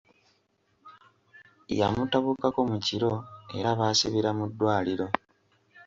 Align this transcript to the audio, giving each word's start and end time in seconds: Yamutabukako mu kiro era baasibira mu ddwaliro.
Yamutabukako 1.79 2.59
mu 2.69 2.77
kiro 2.85 3.13
era 3.57 3.69
baasibira 3.79 4.29
mu 4.37 4.45
ddwaliro. 4.51 5.07